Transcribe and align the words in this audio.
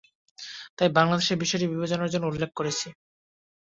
তাই 0.77 0.89
বাংলাদেশের 0.97 1.41
বিষয়টি 1.41 1.65
বিবেচনার 1.67 2.11
জন্য 2.13 2.25
উল্লেখ 2.27 2.51
করেছি। 2.55 2.87